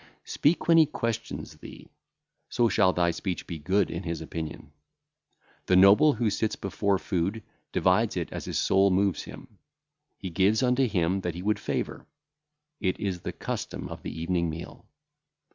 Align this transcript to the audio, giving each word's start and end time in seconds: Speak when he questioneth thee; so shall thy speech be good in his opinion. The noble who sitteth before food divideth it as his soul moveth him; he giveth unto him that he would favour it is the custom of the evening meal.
Speak 0.25 0.67
when 0.67 0.79
he 0.79 0.87
questioneth 0.87 1.59
thee; 1.61 1.87
so 2.49 2.67
shall 2.69 2.91
thy 2.91 3.11
speech 3.11 3.45
be 3.45 3.59
good 3.59 3.91
in 3.91 4.01
his 4.01 4.19
opinion. 4.19 4.71
The 5.67 5.75
noble 5.75 6.13
who 6.13 6.31
sitteth 6.31 6.59
before 6.59 6.97
food 6.97 7.43
divideth 7.71 8.17
it 8.17 8.33
as 8.33 8.45
his 8.45 8.57
soul 8.57 8.89
moveth 8.89 9.25
him; 9.25 9.59
he 10.17 10.31
giveth 10.31 10.63
unto 10.63 10.87
him 10.87 11.21
that 11.21 11.35
he 11.35 11.43
would 11.43 11.59
favour 11.59 12.07
it 12.79 12.99
is 12.99 13.19
the 13.21 13.31
custom 13.31 13.89
of 13.89 14.01
the 14.01 14.09
evening 14.19 14.49
meal. 14.49 14.87